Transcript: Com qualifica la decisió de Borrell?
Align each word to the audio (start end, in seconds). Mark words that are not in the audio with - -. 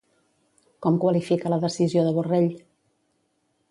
Com 0.85 0.97
qualifica 1.03 1.53
la 1.55 1.61
decisió 1.67 2.09
de 2.09 2.19
Borrell? 2.19 2.53